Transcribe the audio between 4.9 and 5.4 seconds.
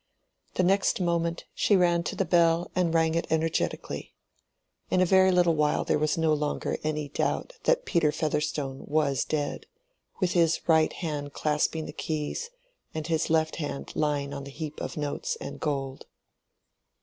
a very